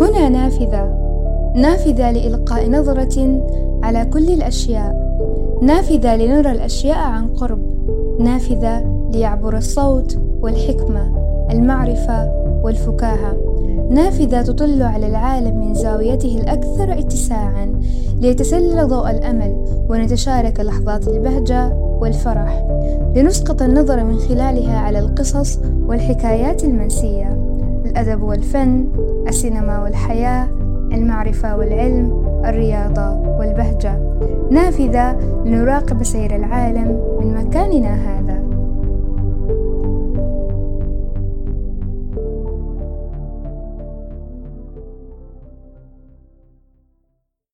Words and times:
هنا 0.00 0.28
نافذة. 0.28 0.94
نافذة 1.56 2.10
لإلقاء 2.10 2.70
نظرة 2.70 3.42
على 3.82 4.04
كل 4.04 4.30
الأشياء. 4.30 5.04
نافذة 5.62 6.16
لنرى 6.16 6.52
الأشياء 6.52 6.98
عن 6.98 7.26
قرب. 7.26 7.60
نافذة 8.20 9.08
ليعبر 9.12 9.56
الصوت 9.56 10.18
والحكمة 10.40 11.14
المعرفة 11.50 12.32
والفكاهة. 12.64 13.53
نافذة 13.94 14.42
تطل 14.42 14.82
على 14.82 15.06
العالم 15.06 15.60
من 15.60 15.74
زاويته 15.74 16.40
الأكثر 16.40 16.98
اتساعا 16.98 17.80
ليتسلل 18.20 18.88
ضوء 18.88 19.10
الأمل 19.10 19.64
ونتشارك 19.88 20.60
لحظات 20.60 21.08
البهجة 21.08 21.74
والفرح. 21.74 22.66
لنسقط 23.16 23.62
النظر 23.62 24.04
من 24.04 24.18
خلالها 24.18 24.78
على 24.78 24.98
القصص 24.98 25.58
والحكايات 25.86 26.64
المنسية. 26.64 27.28
الأدب 27.86 28.22
والفن 28.22 28.88
السينما 29.28 29.82
والحياة 29.82 30.48
المعرفة 30.92 31.56
والعلم 31.56 32.24
الرياضة 32.44 33.12
والبهجة. 33.38 34.00
نافذة 34.50 35.12
لنراقب 35.44 36.02
سير 36.02 36.36
العالم 36.36 37.00
من 37.20 37.34
مكاننا 37.34 37.94
هذا. 37.94 38.13